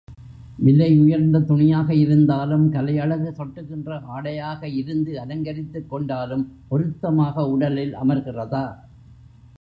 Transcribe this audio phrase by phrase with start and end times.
[0.59, 8.65] விலையுயர்ந்த துணியாக இருந்தாலும், கலையழகு சொட்டுகின்ற ஆடையாக இருந்து அலங்கரித்துக் கொண்டாலும், பொருத்தமாக உடலில் அமர்கிறதா?